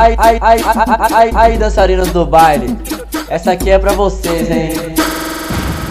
Ai, 0.00 0.14
ai, 0.16 0.38
ai, 0.40 0.58
ai, 1.12 1.30
ai, 1.34 1.58
dançarinas 1.58 2.10
do 2.10 2.24
baile. 2.24 2.74
Essa 3.28 3.52
aqui 3.52 3.68
é 3.68 3.78
pra 3.78 3.92
vocês, 3.92 4.50
hein? 4.50 4.72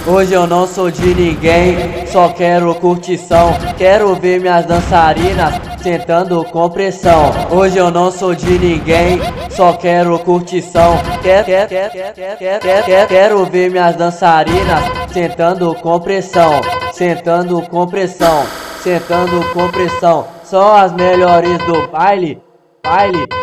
Hoje 0.07 0.33
eu 0.33 0.47
não 0.47 0.65
sou 0.65 0.89
de 0.89 1.13
ninguém, 1.13 2.07
só 2.07 2.29
quero 2.29 2.73
curtição. 2.73 3.53
Quero 3.77 4.15
ver 4.15 4.41
minhas 4.41 4.65
dançarinas 4.65 5.53
sentando 5.83 6.43
com 6.45 6.67
pressão. 6.71 7.31
Hoje 7.51 7.77
eu 7.77 7.91
não 7.91 8.09
sou 8.09 8.33
de 8.33 8.57
ninguém, 8.57 9.21
só 9.51 9.73
quero 9.73 10.17
curtição. 10.17 10.97
Quer, 11.21 11.45
quer, 11.45 11.67
quer, 11.67 11.91
quer, 11.91 12.13
quer, 12.13 12.59
quer, 12.59 12.83
quer, 12.83 13.07
quero 13.07 13.45
ver 13.45 13.69
minhas 13.69 13.95
dançarinas 13.95 14.85
sentando 15.13 15.75
com 15.75 15.99
pressão. 15.99 16.59
Sentando 16.93 17.61
com 17.69 17.85
pressão, 17.85 18.43
sentando 18.81 19.45
com 19.53 19.67
pressão. 19.67 20.25
São 20.43 20.75
as 20.75 20.91
melhores 20.93 21.59
do 21.59 21.87
baile, 21.89 22.41
baile. 22.83 23.38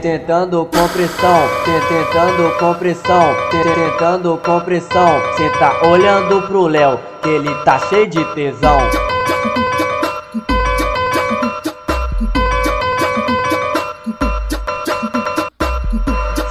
Tentando 0.00 0.64
compressão, 0.64 1.42
tentando 1.88 2.58
compressão, 2.58 3.34
tentando 3.50 4.38
compressão. 4.38 5.20
Cê 5.36 5.50
tá 5.58 5.86
olhando 5.86 6.42
pro 6.46 6.66
Léo, 6.66 6.98
que 7.22 7.28
ele 7.28 7.54
tá 7.64 7.78
cheio 7.78 8.06
de 8.06 8.24
tesão. 8.34 8.78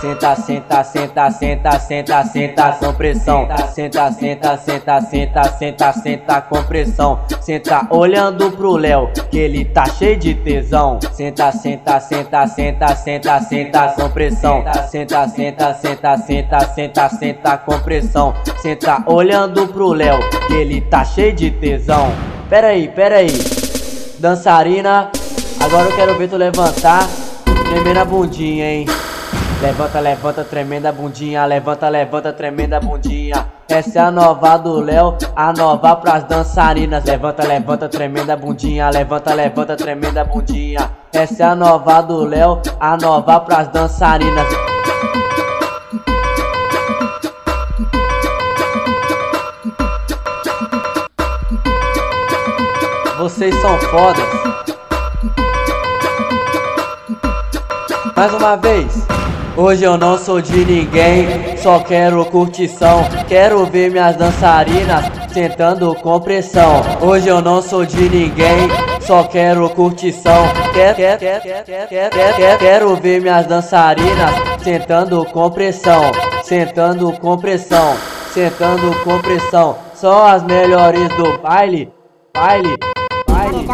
Senta, 0.08 0.36
senta, 0.38 0.84
senta, 0.86 1.30
senta, 1.32 1.80
senta, 1.80 2.24
senta 2.24 2.72
com 2.80 2.94
pressão. 2.94 3.46
Senta, 3.76 4.10
senta, 4.14 4.58
senta, 4.58 5.02
senta, 5.02 5.44
senta, 5.52 5.94
senta 5.94 6.42
com 6.42 6.64
pressão. 6.64 7.20
Senta 7.42 7.86
olhando 7.90 8.50
pro 8.52 8.78
Léo, 8.78 9.10
que 9.30 9.38
ele 9.38 9.66
tá 9.66 9.86
cheio 9.86 10.18
de 10.18 10.34
tesão. 10.34 10.98
Senta, 11.12 11.52
senta, 11.52 12.00
senta, 12.00 12.48
senta, 12.48 12.96
senta, 12.96 13.42
senta 13.42 13.88
com 13.98 14.10
pressão. 14.10 14.64
Senta, 14.90 15.28
senta, 15.28 15.74
senta, 15.74 16.18
senta, 16.18 16.60
senta, 16.74 17.10
senta 17.10 17.58
com 17.58 17.80
pressão. 17.80 18.34
Senta 18.62 19.04
olhando 19.08 19.68
pro 19.68 19.92
Léo, 19.92 20.20
que 20.48 20.54
ele 20.54 20.80
tá 20.80 21.04
cheio 21.04 21.34
de 21.34 21.52
tesão. 21.52 22.14
Pera 22.50 22.68
aí, 22.68 22.88
pera 22.88 23.18
aí. 23.18 23.38
Dançarina, 24.20 25.12
agora 25.60 25.90
eu 25.90 25.96
quero 25.98 26.18
ver 26.18 26.30
tu 26.30 26.38
levantar, 26.38 27.06
tremer 27.70 27.98
a 27.98 28.06
bundinha, 28.06 28.72
hein? 28.72 28.86
Levanta, 29.62 30.00
levanta, 30.00 30.44
tremenda 30.44 30.92
bundinha. 30.92 31.44
Levanta, 31.46 31.90
levanta, 31.90 32.32
tremenda 32.32 32.80
bundinha. 32.80 33.48
Essa 33.68 34.00
é 34.00 34.02
a 34.04 34.12
nova 34.12 34.56
do 34.56 34.80
Léo, 34.80 35.18
a 35.36 35.52
nova 35.52 35.96
pras 35.96 36.24
dançarinas. 36.26 37.04
Levanta, 37.04 37.46
levanta, 37.46 37.90
tremenda 37.90 38.36
bundinha. 38.38 38.90
Levanta, 38.92 39.34
levanta, 39.34 39.76
tremenda 39.76 40.24
bundinha. 40.24 40.92
Essa 41.12 41.44
é 41.44 41.46
a 41.48 41.56
nova 41.56 42.02
do 42.02 42.24
Léo, 42.24 42.62
a 42.80 42.96
nova 42.98 43.40
pras 43.40 43.68
dançarinas. 43.70 44.48
Vocês 53.18 53.56
são 53.56 53.78
fodas. 53.80 54.30
Mais 58.16 58.34
uma 58.36 58.56
vez. 58.56 59.17
Hoje 59.58 59.84
eu 59.84 59.98
não 59.98 60.20
sou 60.20 60.40
de 60.40 60.64
ninguém, 60.64 61.58
só 61.58 61.80
quero 61.80 62.24
curtição. 62.26 63.04
Quero 63.28 63.66
ver 63.66 63.90
minhas 63.90 64.16
dançarinas 64.16 65.04
sentando 65.34 65.96
com 65.96 66.20
pressão. 66.20 66.84
Hoje 67.02 67.28
eu 67.28 67.42
não 67.42 67.60
sou 67.60 67.84
de 67.84 68.08
ninguém, 68.08 68.70
só 69.02 69.24
quero 69.24 69.68
curtição. 69.72 70.46
Quer, 70.76 70.96
quer, 70.96 71.18
quer, 71.18 71.42
quer, 71.42 71.64
quer, 71.66 72.10
quer, 72.12 72.36
quer, 72.36 72.58
quero 72.60 72.96
ver 72.98 73.20
minhas 73.20 73.48
dançarinas 73.48 74.30
sentando 74.64 75.26
com 75.26 75.50
pressão. 75.50 76.12
Sentando 76.44 77.12
com 77.14 77.36
pressão, 77.36 77.98
sentando 78.32 78.96
com 79.04 79.18
pressão. 79.20 79.76
São 79.96 80.24
as 80.24 80.44
melhores 80.44 81.10
do 81.18 81.36
baile, 81.40 81.92
baile, 82.32 82.78
baile 83.28 83.66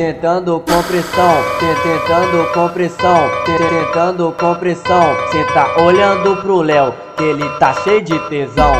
tentando 0.00 0.58
compressão, 0.60 1.34
tentando 1.60 2.52
compressão, 2.54 3.30
tentando 3.44 4.32
compressão. 4.32 5.14
Cê 5.30 5.44
tá 5.52 5.76
olhando 5.78 6.36
pro 6.38 6.62
Léo, 6.62 6.94
que 7.18 7.22
ele 7.22 7.46
tá 7.58 7.74
cheio 7.74 8.00
de 8.00 8.18
tesão. 8.30 8.72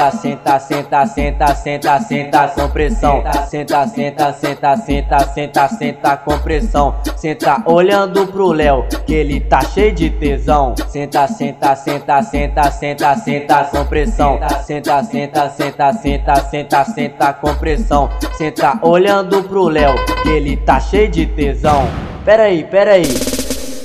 Senta, 0.00 0.58
senta, 0.58 0.58
senta, 0.58 1.06
senta, 1.06 1.54
senta, 1.54 2.00
senta 2.00 2.48
com 2.48 2.70
pressão. 2.70 3.22
Senta, 3.50 3.86
senta, 3.86 4.32
senta, 4.32 4.76
senta, 4.78 5.18
senta, 5.34 5.68
senta 5.68 6.16
com 6.16 6.38
pressão. 6.38 6.94
Senta 7.16 7.62
olhando 7.66 8.26
pro 8.28 8.50
Léo, 8.50 8.86
que 9.06 9.12
ele 9.12 9.40
tá 9.40 9.60
cheio 9.60 9.94
de 9.94 10.08
tesão. 10.08 10.74
Senta, 10.88 11.28
senta, 11.28 11.76
senta, 11.76 12.22
senta, 12.22 12.70
senta, 12.70 13.16
senta 13.16 13.64
com 13.64 13.84
pressão. 13.84 14.40
Senta, 14.64 15.04
senta, 15.04 15.50
senta, 15.50 15.92
senta, 15.92 16.34
senta, 16.44 16.84
senta 16.86 17.32
com 17.34 17.54
pressão. 17.56 18.08
Senta 18.38 18.78
olhando 18.80 19.42
pro 19.42 19.68
Léo, 19.68 19.94
que 20.22 20.30
ele 20.30 20.56
tá 20.56 20.80
cheio 20.80 21.10
de 21.10 21.26
tesão. 21.26 21.86
Pera 22.24 22.44
aí, 22.44 22.64
pera 22.64 22.92
aí. 22.92 23.14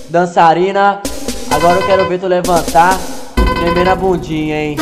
Dançarina, 0.10 1.02
agora 1.52 1.78
eu 1.78 1.86
quero 1.86 2.08
ver 2.08 2.20
tu 2.20 2.28
levantar, 2.28 2.98
tremer 3.60 3.84
na 3.84 3.96
bundinha, 3.96 4.56
hein? 4.56 4.78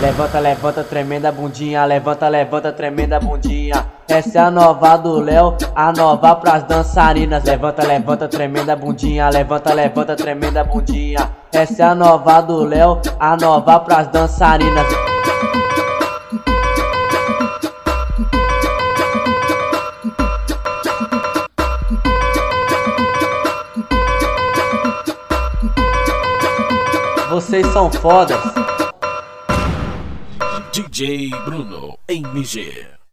Levanta, 0.00 0.38
levanta, 0.38 0.84
tremenda 0.84 1.32
bundinha. 1.32 1.84
Levanta, 1.84 2.28
levanta, 2.28 2.72
tremenda 2.72 3.18
bundinha. 3.18 3.86
Essa 4.06 4.38
é 4.38 4.42
a 4.42 4.50
nova 4.50 4.96
do 4.96 5.18
Léo, 5.18 5.56
a 5.74 5.92
nova 5.92 6.36
pras 6.36 6.62
dançarinas. 6.64 7.42
Levanta, 7.44 7.86
levanta, 7.86 8.28
tremenda 8.28 8.76
bundinha. 8.76 9.28
Levanta, 9.30 9.72
levanta, 9.72 10.14
tremenda 10.14 10.62
bundinha. 10.62 11.30
Essa 11.52 11.82
é 11.82 11.86
a 11.86 11.94
nova 11.94 12.40
do 12.40 12.64
Léo, 12.64 13.00
a 13.18 13.36
nova 13.36 13.80
pras 13.80 14.08
dançarinas. 14.08 14.86
Vocês 27.30 27.66
são 27.72 27.90
fodas. 27.90 28.38
DJ 30.74 31.30
Bruno 31.46 32.00
MG. 32.08 33.03